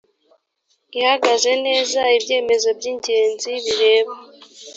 [0.99, 4.13] ihagaze neza ibyemezo by ingenzi bireba